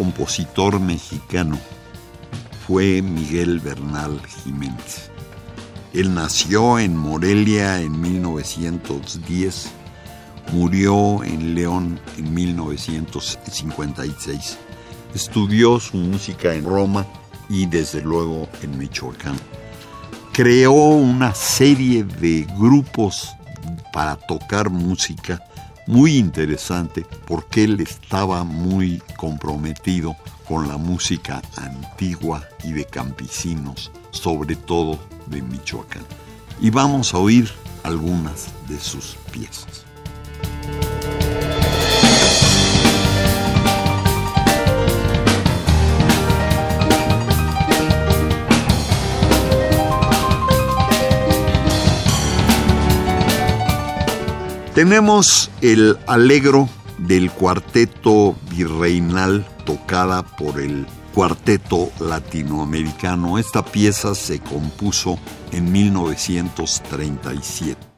[0.00, 1.58] Compositor mexicano
[2.66, 5.10] fue Miguel Bernal Jiménez.
[5.92, 9.70] Él nació en Morelia en 1910,
[10.54, 14.56] murió en León en 1956.
[15.14, 17.06] Estudió su música en Roma
[17.50, 19.36] y desde luego en Michoacán.
[20.32, 23.28] Creó una serie de grupos
[23.92, 25.44] para tocar música
[25.90, 30.16] muy interesante porque él estaba muy comprometido
[30.46, 36.04] con la música antigua y de campesinos, sobre todo de Michoacán.
[36.60, 37.50] Y vamos a oír
[37.82, 39.84] algunas de sus piezas.
[54.80, 63.36] Tenemos el alegro del cuarteto virreinal tocada por el cuarteto latinoamericano.
[63.36, 65.18] Esta pieza se compuso
[65.52, 67.89] en 1937.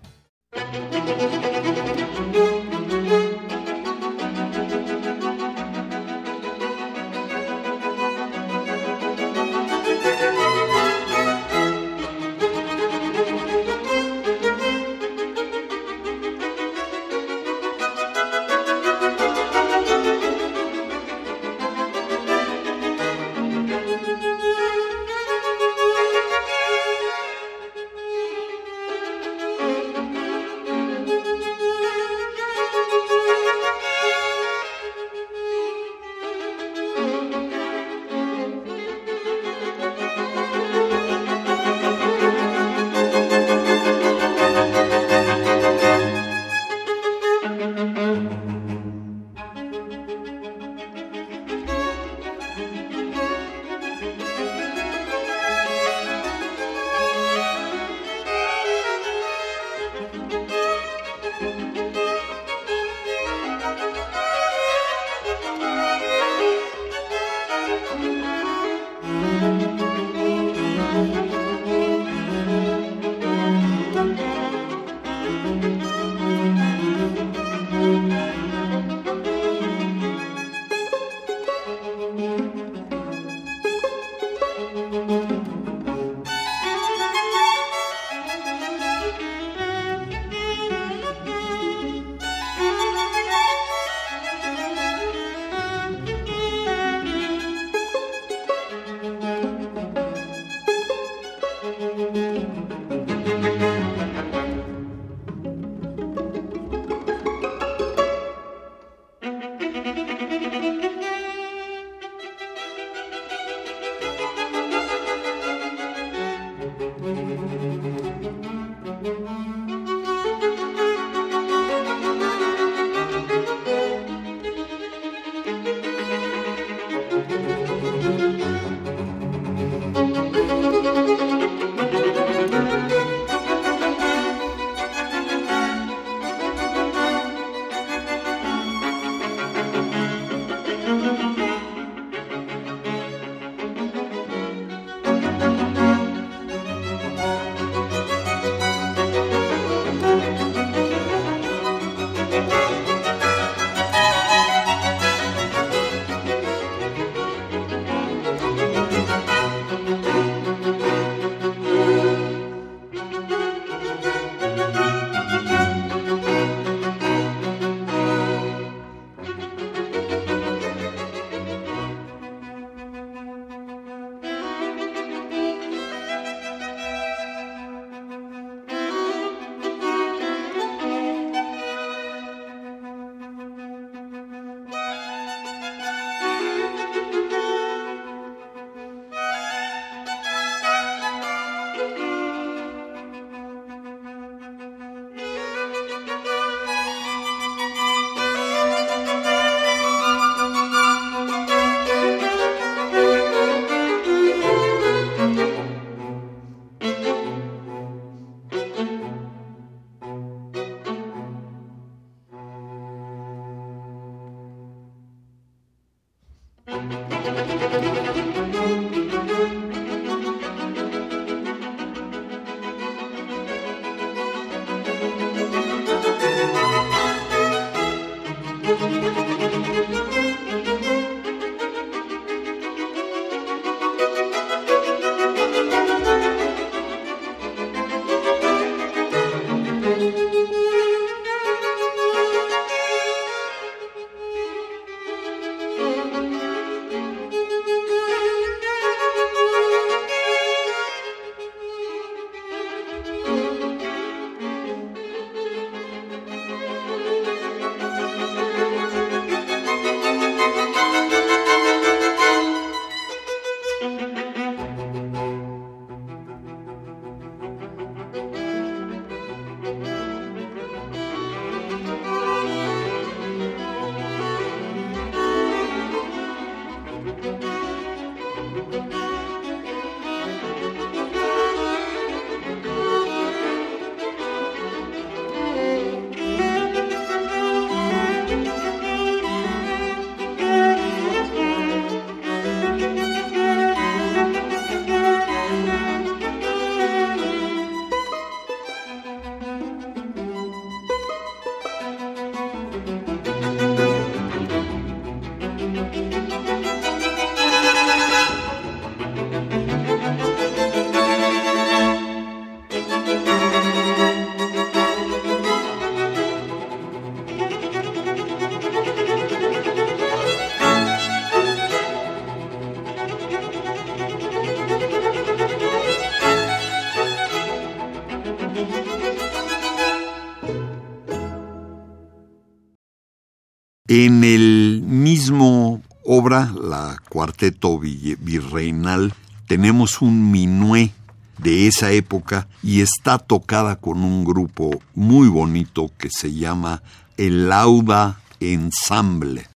[333.94, 339.12] En el mismo obra, la Cuarteto Virreinal,
[339.46, 340.94] tenemos un minué
[341.36, 346.82] de esa época y está tocada con un grupo muy bonito que se llama
[347.18, 349.48] El Lauda Ensemble.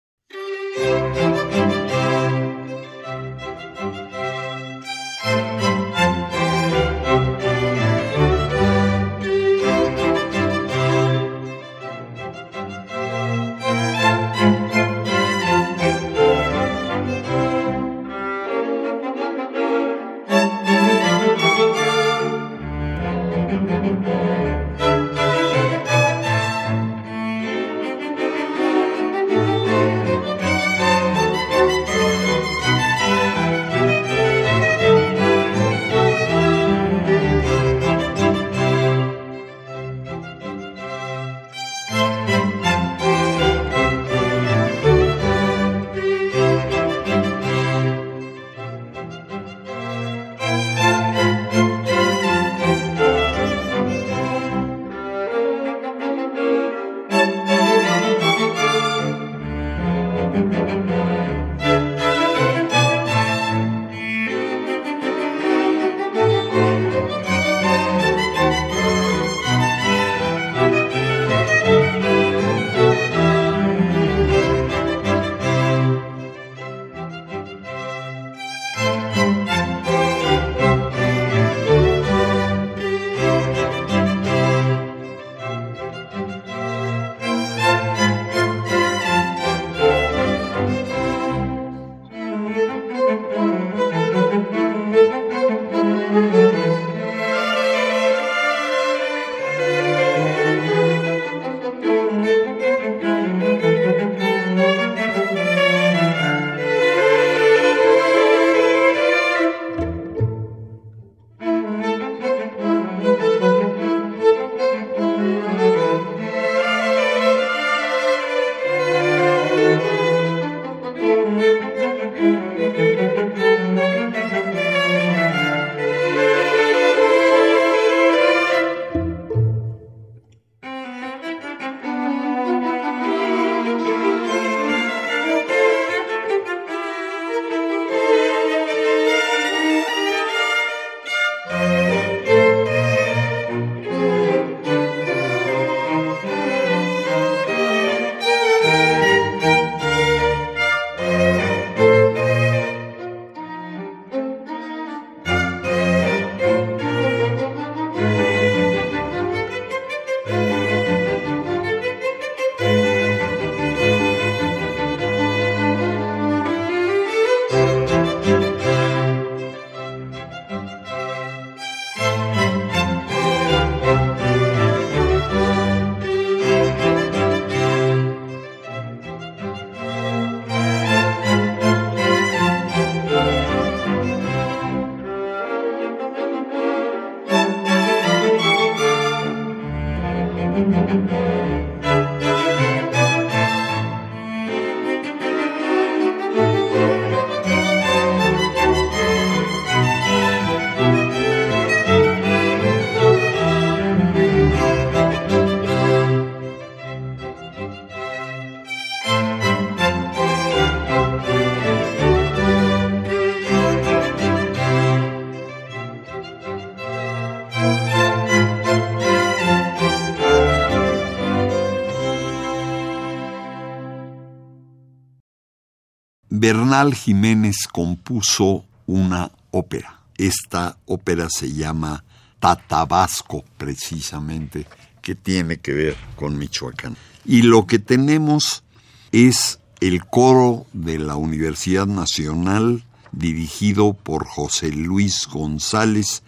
[226.46, 230.02] Bernal Jiménez compuso una ópera.
[230.16, 232.04] Esta ópera se llama
[232.38, 234.64] Tatabasco, precisamente,
[235.02, 236.96] que tiene que ver con Michoacán.
[237.24, 238.62] Y lo que tenemos
[239.10, 246.22] es el coro de la Universidad Nacional dirigido por José Luis González,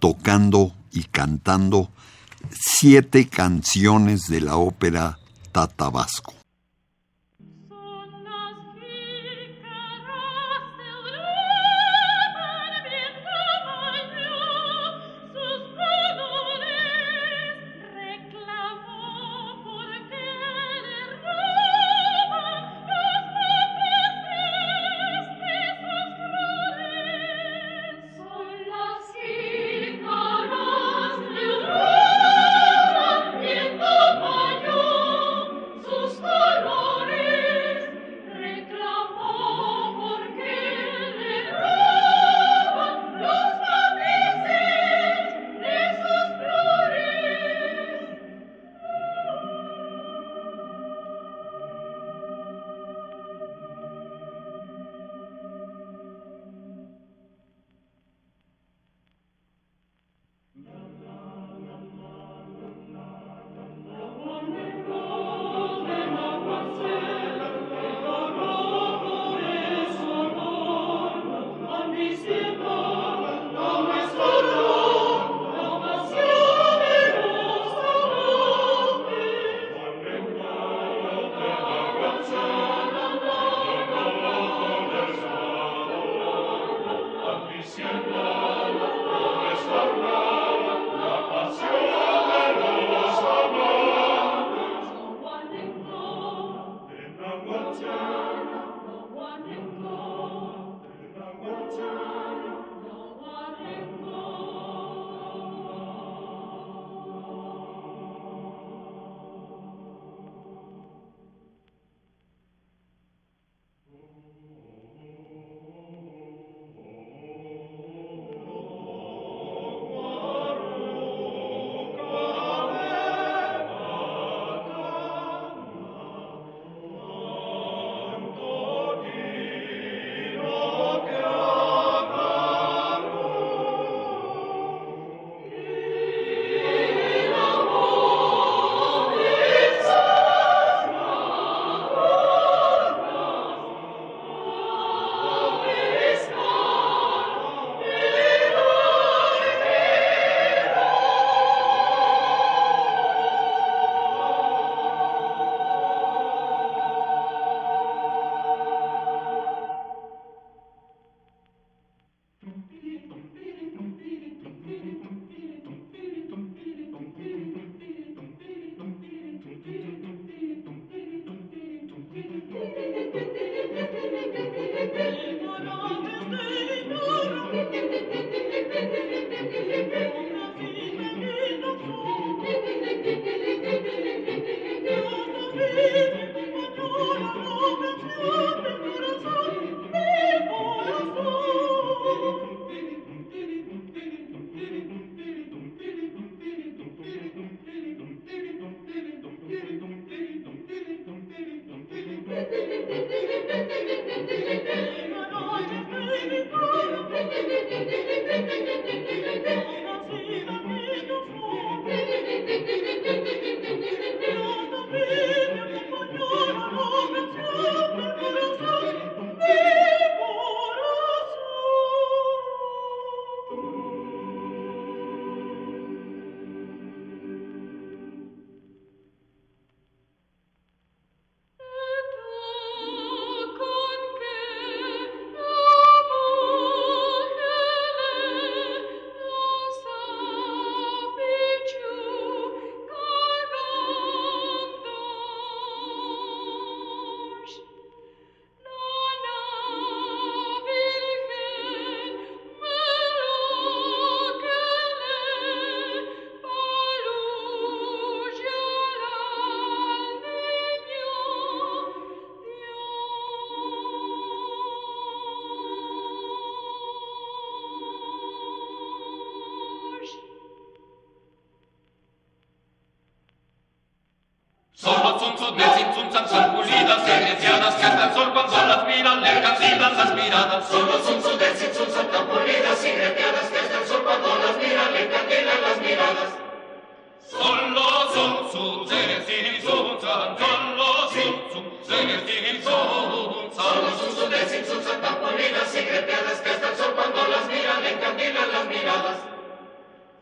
[0.00, 1.92] tocando y cantando
[2.50, 5.20] siete canciones de la ópera
[5.52, 6.39] Tatabasco.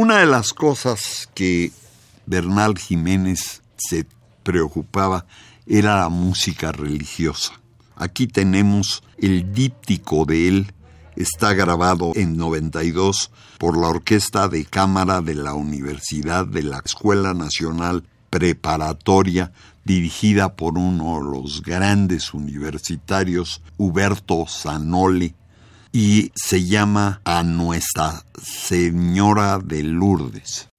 [0.00, 1.72] Una de las cosas que
[2.24, 4.06] Bernal Jiménez se
[4.42, 5.26] preocupaba
[5.66, 7.60] era la música religiosa.
[7.96, 10.72] Aquí tenemos el díptico de él,
[11.16, 17.34] está grabado en 92 por la Orquesta de Cámara de la Universidad de la Escuela
[17.34, 19.52] Nacional Preparatoria,
[19.84, 25.34] dirigida por uno de los grandes universitarios, Huberto Zanoli,
[25.92, 30.69] y se llama A Nuestra Señora de Lourdes.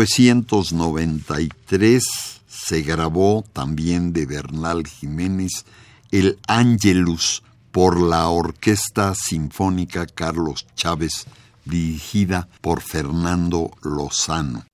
[0.00, 2.02] 1993
[2.48, 5.66] se grabó también de Bernal Jiménez
[6.10, 11.26] el Angelus por la Orquesta Sinfónica Carlos Chávez,
[11.66, 14.64] dirigida por Fernando Lozano.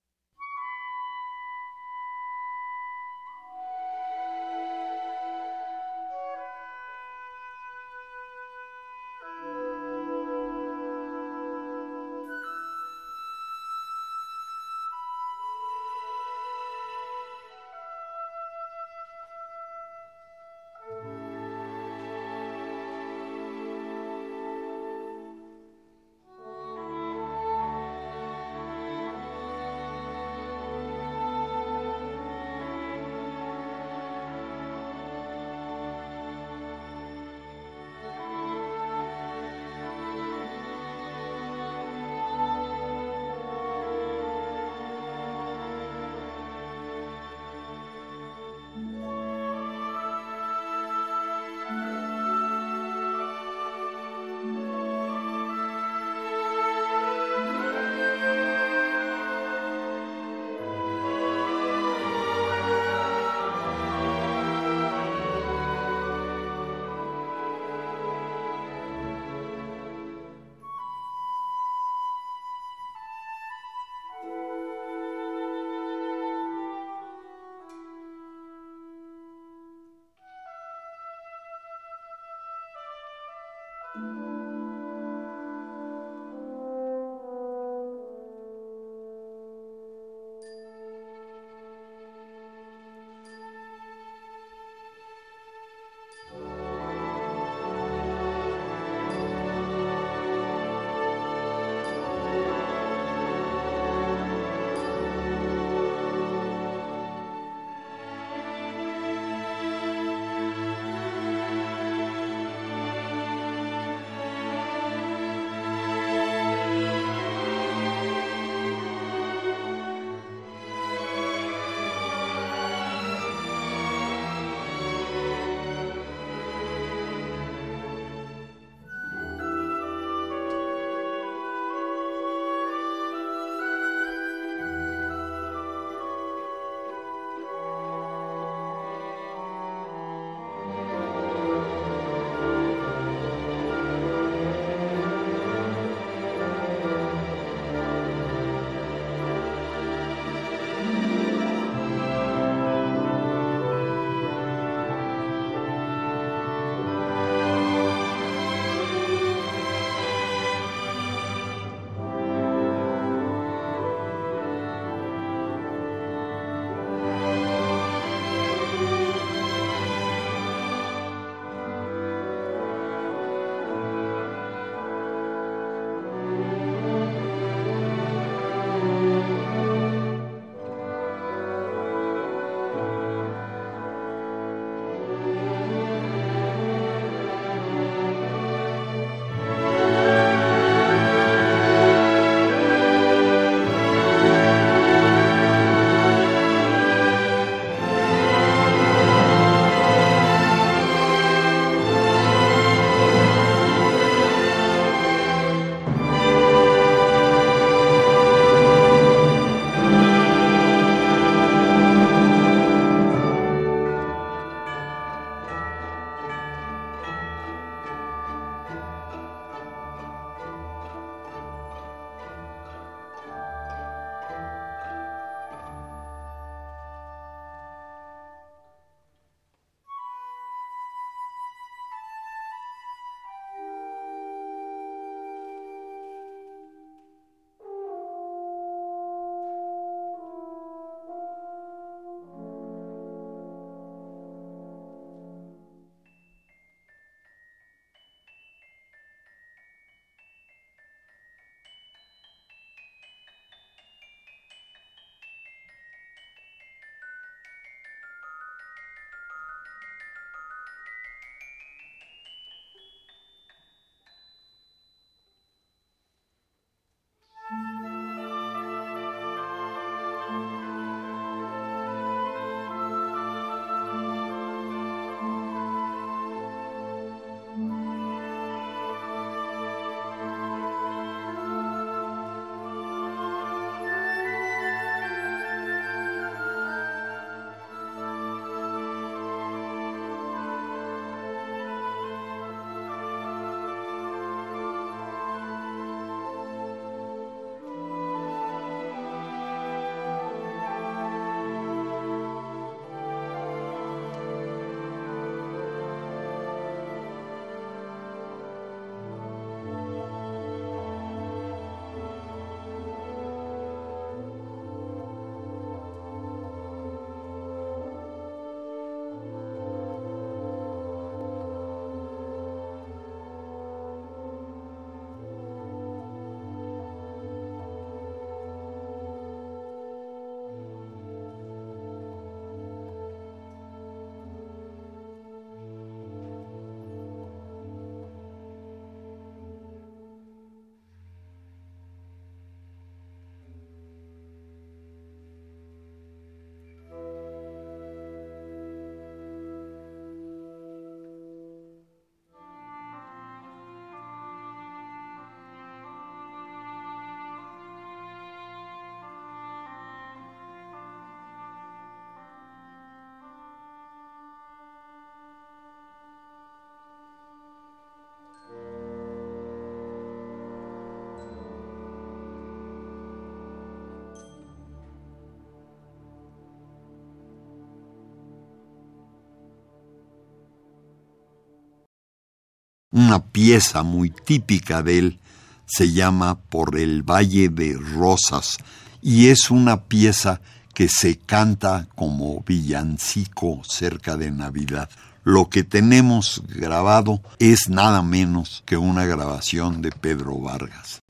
[382.96, 385.18] Una pieza muy típica de él
[385.66, 388.56] se llama Por el Valle de Rosas
[389.02, 390.40] y es una pieza
[390.72, 394.88] que se canta como villancico cerca de Navidad.
[395.24, 401.02] Lo que tenemos grabado es nada menos que una grabación de Pedro Vargas.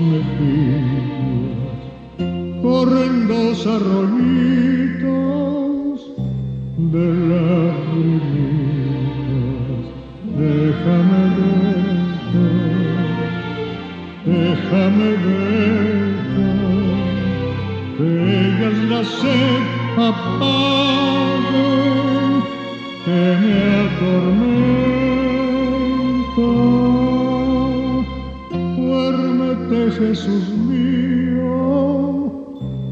[0.00, 1.80] Mejillas
[2.62, 5.08] corren dos arroyitos
[6.92, 8.38] de lagrimitas
[10.38, 12.46] déjame verte
[14.24, 16.48] déjame verte
[17.96, 19.62] que la sed
[20.08, 21.58] apaguen
[23.04, 24.47] que me atormenta.
[30.08, 32.32] Jesús mío,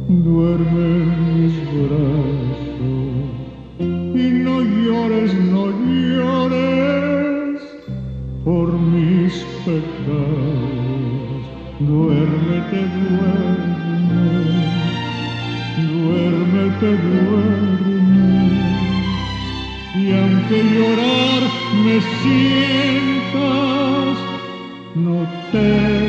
[0.06, 3.32] duerme en mis brazos
[3.80, 5.64] y no llores, no
[6.12, 7.58] llores
[8.44, 9.32] por mis
[9.64, 11.40] pecados.
[11.80, 14.28] Duérmete, duerme,
[15.94, 18.28] duérmete, duerme
[19.94, 21.42] y aunque llorar
[21.82, 24.16] me sientas,
[24.94, 25.16] no
[25.50, 26.05] te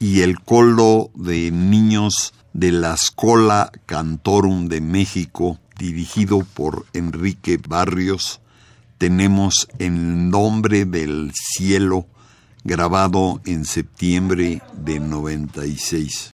[0.00, 8.40] y el colo de niños de la Escola Cantorum de México, dirigido por Enrique Barrios,
[8.98, 12.06] tenemos El nombre del cielo,
[12.64, 16.32] grabado en septiembre de 96.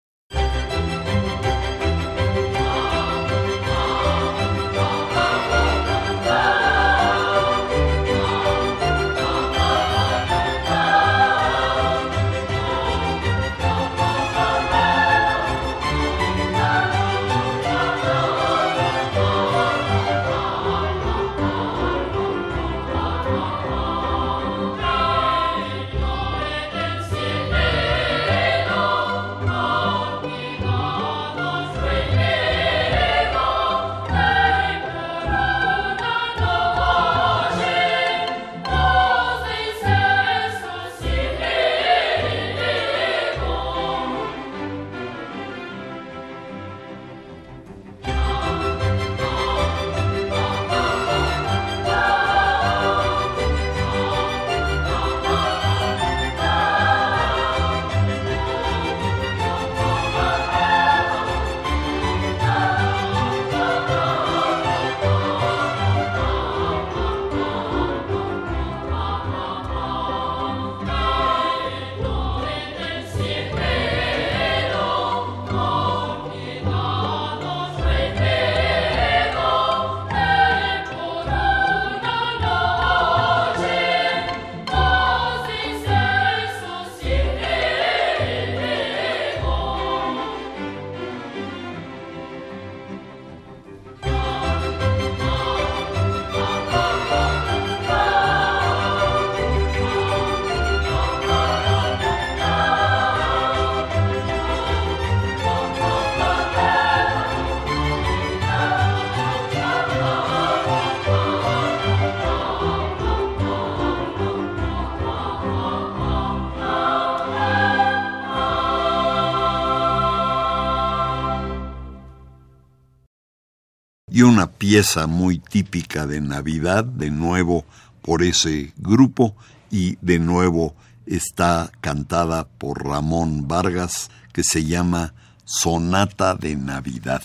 [124.39, 127.65] Una pieza muy típica de Navidad, de nuevo
[128.01, 129.35] por ese grupo
[129.69, 130.75] y de nuevo
[131.05, 135.13] está cantada por Ramón Vargas que se llama
[135.43, 137.21] Sonata de Navidad.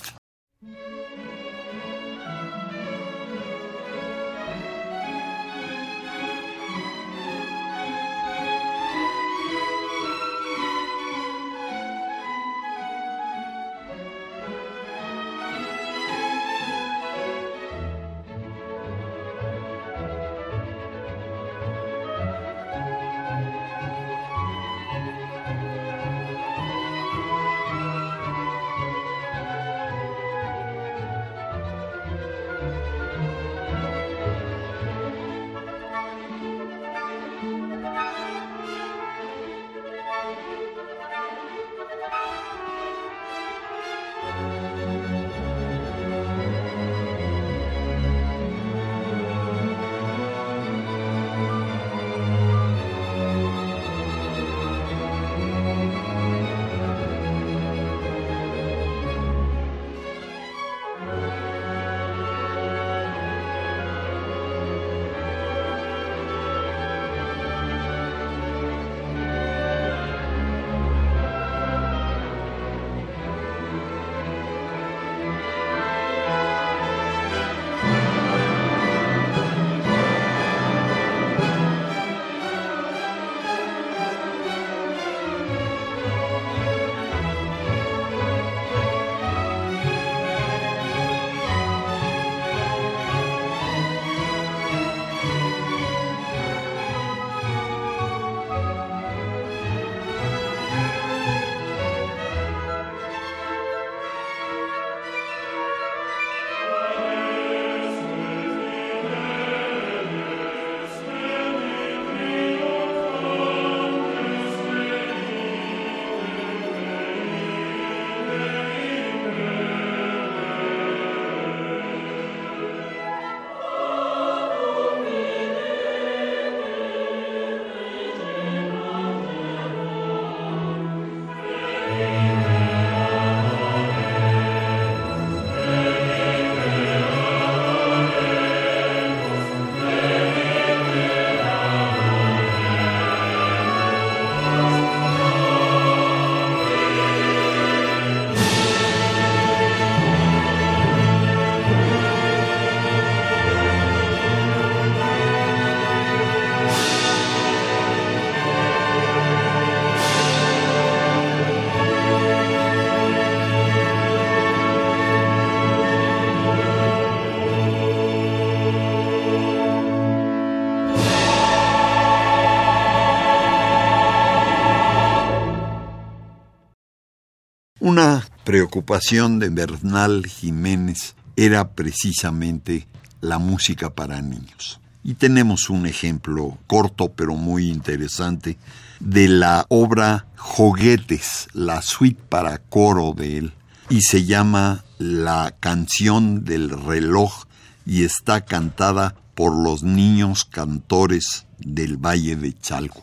[178.55, 182.86] Preocupación de Bernal Jiménez era precisamente
[183.20, 184.78] la música para niños.
[185.02, 188.57] Y tenemos un ejemplo corto pero muy interesante
[189.00, 193.52] de la obra Joguetes, la suite para coro de él,
[193.90, 197.46] y se llama La canción del reloj
[197.84, 203.02] y está cantada por los niños cantores del Valle de Chalco.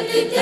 [0.00, 0.32] Tick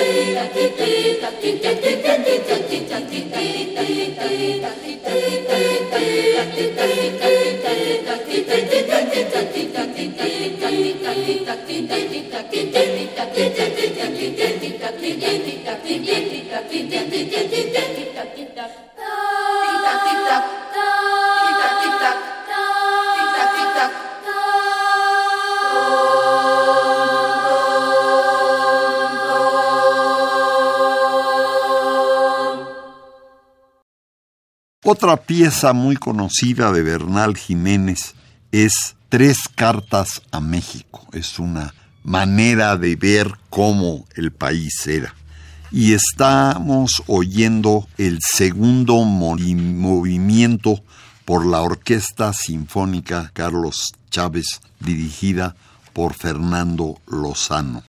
[21.58, 22.27] tock, tick tock.
[34.90, 38.14] Otra pieza muy conocida de Bernal Jiménez
[38.52, 41.06] es Tres cartas a México.
[41.12, 41.74] Es una
[42.04, 45.14] manera de ver cómo el país era.
[45.70, 50.82] Y estamos oyendo el segundo movimiento
[51.26, 55.54] por la Orquesta Sinfónica Carlos Chávez, dirigida
[55.92, 57.87] por Fernando Lozano.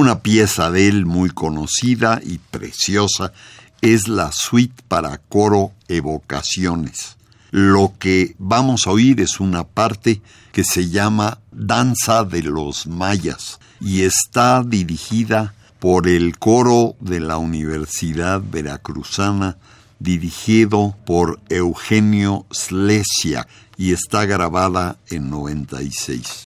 [0.00, 3.34] Una pieza de él muy conocida y preciosa
[3.82, 7.18] es la suite para coro Evocaciones.
[7.50, 10.22] Lo que vamos a oír es una parte
[10.52, 17.36] que se llama Danza de los Mayas y está dirigida por el coro de la
[17.36, 19.58] Universidad Veracruzana
[19.98, 23.46] dirigido por Eugenio Slesia
[23.76, 26.46] y está grabada en 96.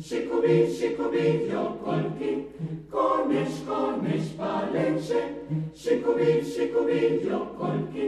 [0.00, 2.30] Szykubi, szykubi, wiokolki,
[2.90, 5.20] Kormysz, kormysz, paleńcze,
[5.74, 8.04] Szykubi, szykubi, wiokolki,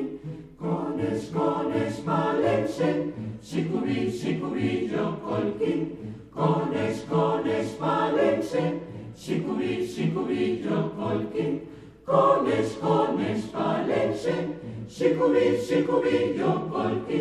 [0.59, 2.95] Kormysz, kormysz, paleńcze,
[3.43, 5.73] Szykubi, szykubi, wiokolki,
[6.35, 8.63] Kormysz, kormysz, paleńcze,
[9.17, 11.61] Szykubi, szykubi, wiokolki,
[12.07, 14.35] Kormysz, kormysz, paleńcze,
[14.89, 17.21] Szykubi, szykubi, wiokolki,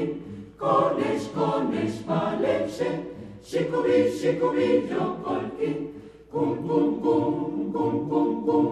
[0.58, 5.88] Kormysz, kormysz, paleńcze, Shicubi, shicubi, yo colquín.
[6.32, 8.66] Cum, cum, cum, cum, cum, cum.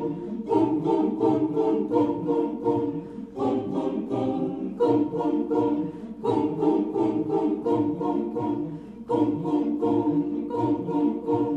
[0.45, 3.03] Cum, cum, cum, cum, cum, cum, cum.
[3.33, 5.91] Cum, cum, cum, cum, cum, cum.
[6.21, 8.71] Cum, cum, cum, cum, cum, cum, cum.
[9.07, 11.56] Cum, cum, cum, cum, cum, cum.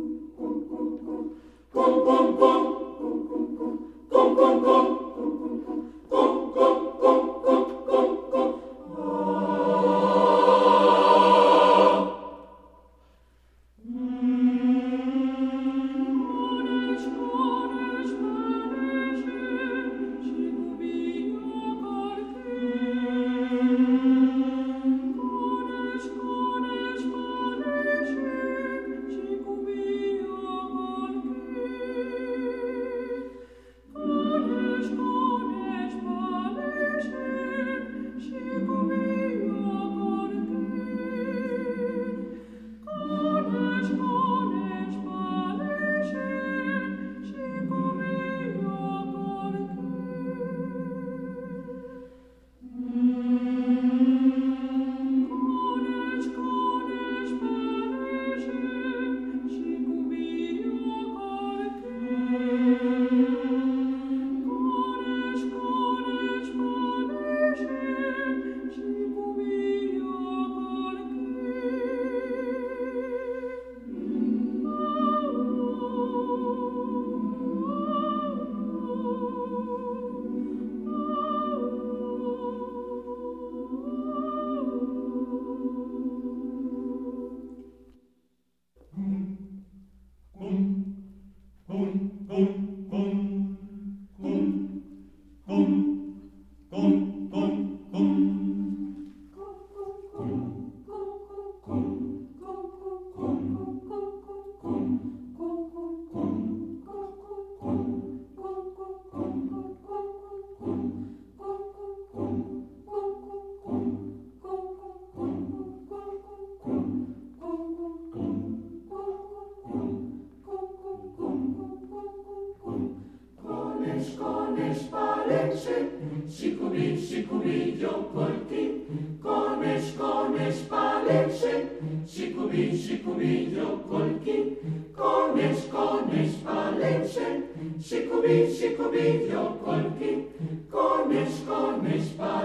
[1.73, 2.11] Oh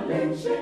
[0.09, 0.57] lenche,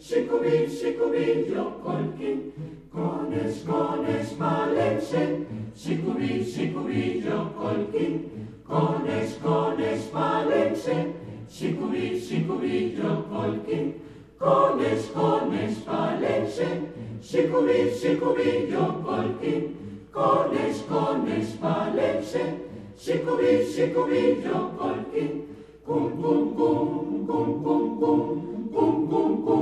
[0.00, 2.52] shikubi, shikubi, yokolkin.
[2.92, 8.14] Kones, kones, malenche, shikubi, shikubi, yokolkin.
[8.68, 11.12] Kones, kones, malenche,
[11.48, 13.92] shikubi, shikubi, yokolkin.
[14.38, 16.68] Kones, kones, malenche,
[17.22, 19.62] shikubi, shikubi, yokolkin.
[20.12, 22.44] Kones, kones, malenche,
[22.98, 25.42] shikubi, shikubi, yokolkin.
[25.86, 28.55] Cum, cum, cum, cum, cum, cum.
[28.76, 29.56] Boom, boom, boom.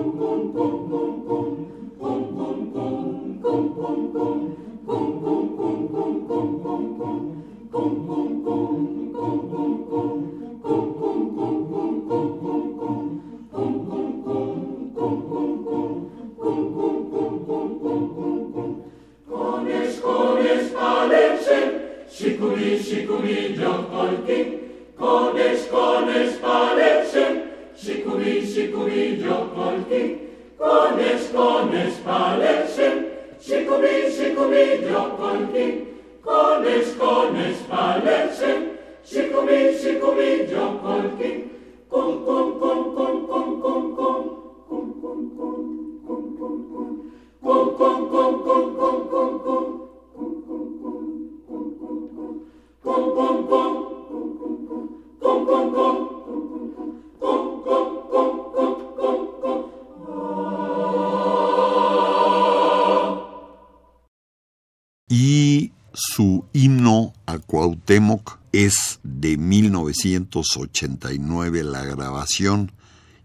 [70.35, 72.73] 1989 la grabación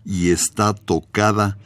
[0.05, 1.57] y está tocada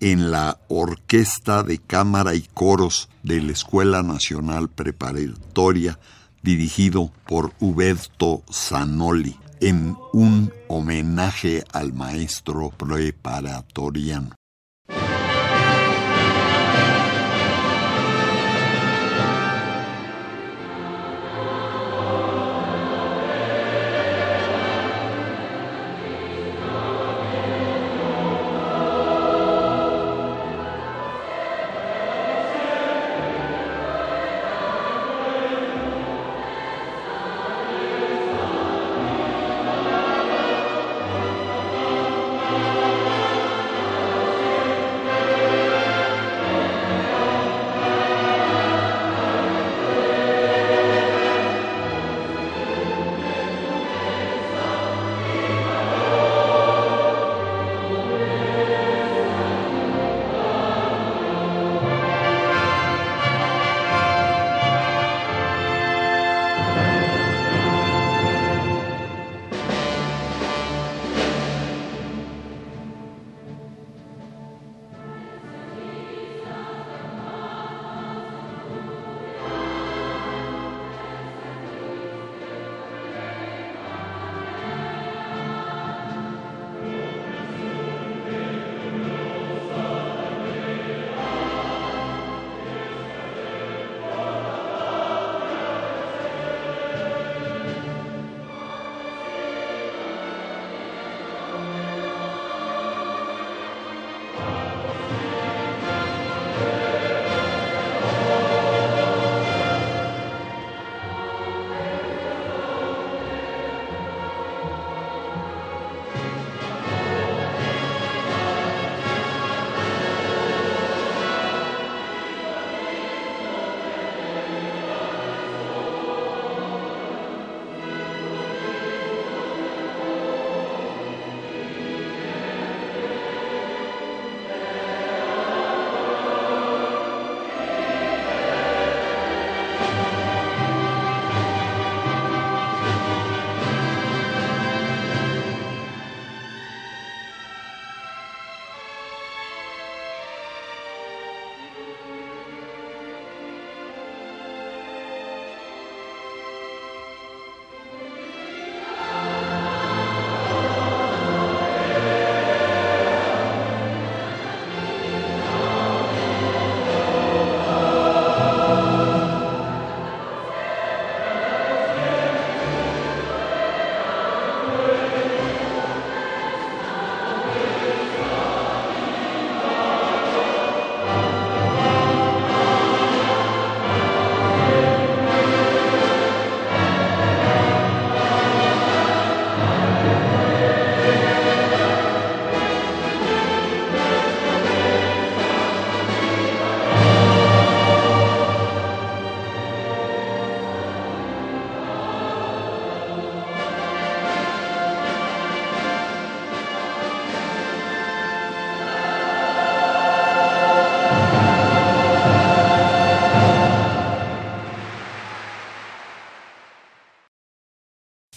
[0.00, 5.98] en la Orquesta de Cámara y Coros de la Escuela Nacional Preparatoria
[6.42, 14.34] dirigido por Huberto Zanoli en un homenaje al maestro preparatoriano.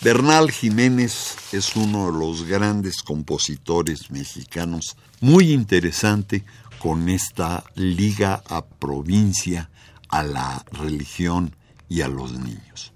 [0.05, 6.43] Bernal Jiménez es uno de los grandes compositores mexicanos, muy interesante
[6.77, 9.71] con esta liga a provincia,
[10.09, 11.55] a la religión
[11.89, 12.93] y a los niños.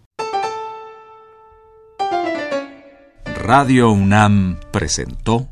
[3.44, 5.50] Radio UNAM presentó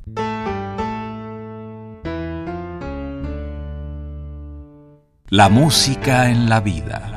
[5.29, 7.16] La música en la vida.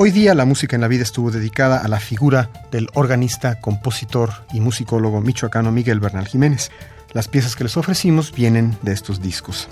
[0.00, 4.30] Hoy día la música en la vida estuvo dedicada a la figura del organista, compositor
[4.52, 6.70] y musicólogo michoacano Miguel Bernal Jiménez.
[7.14, 9.66] Las piezas que les ofrecimos vienen de estos discos.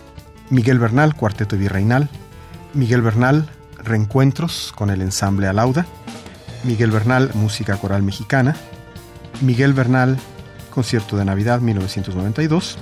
[0.51, 2.09] Miguel Bernal, Cuarteto Virreinal.
[2.75, 3.49] Miguel Bernal,
[3.79, 5.87] Reencuentros con el ensamble Alauda.
[6.65, 8.57] Miguel Bernal, Música Coral Mexicana.
[9.43, 10.19] Miguel Bernal,
[10.75, 12.79] Concierto de Navidad 1992.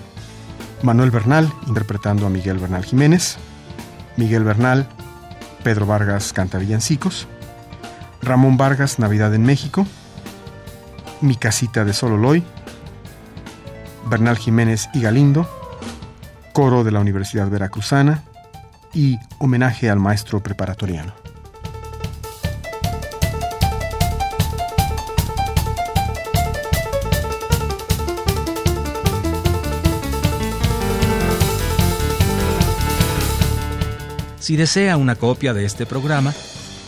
[0.80, 3.36] Manuel Bernal, interpretando a Miguel Bernal Jiménez.
[4.16, 4.88] Miguel Bernal,
[5.62, 7.28] Pedro Vargas canta villancicos.
[8.24, 9.86] Ramón Vargas, Navidad en México,
[11.20, 12.42] Mi Casita de Sololoy,
[14.06, 15.48] Bernal Jiménez y Galindo,
[16.52, 18.22] Coro de la Universidad Veracruzana.
[18.96, 21.12] Y Homenaje al Maestro Preparatoriano.
[34.38, 36.32] Si desea una copia de este programa,